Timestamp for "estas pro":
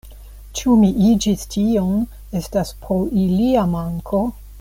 2.39-2.99